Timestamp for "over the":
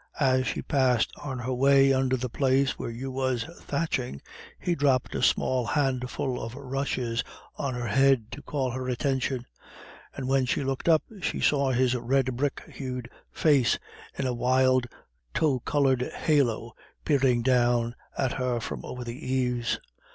18.83-19.31